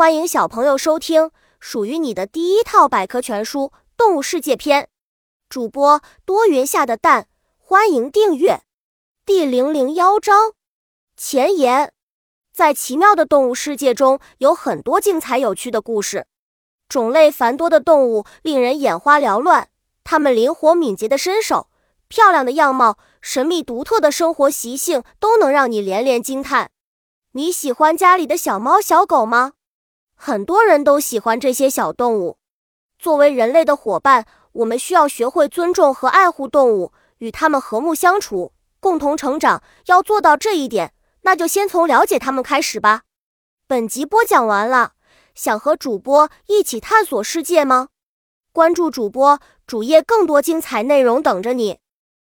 [0.00, 3.64] 欢迎小朋友收听属于你的第一套百科全书
[3.98, 4.88] 《动物世界》篇。
[5.50, 8.62] 主播多云下的蛋，欢迎订阅。
[9.26, 10.54] 第零零幺章
[11.18, 11.92] 前言：
[12.50, 16.26] 在奇妙的动物世界中，有很多精彩有趣的故事。
[16.88, 19.68] 种类繁多的动物令人眼花缭乱，
[20.02, 21.68] 它们灵活敏捷的身手、
[22.08, 26.70] 漂亮的样貌、神秘独特的生活习性，都能让你连连惊叹。
[27.32, 29.52] 你喜欢家里的小猫小狗吗？
[30.22, 32.36] 很多人都喜欢这些小动物。
[32.98, 39.62] 作为人类的伙伴，我们需要学会尊重和爱护动物，与它们和睦相处，共同成长。
[39.86, 43.04] 要做到这一点，那就先从了解它们开始吧。
[43.66, 44.92] 本集播讲完了，
[45.34, 47.88] 想和主播一起探索世界吗？
[48.52, 51.78] 关注主播主页，更多精彩内容等着你。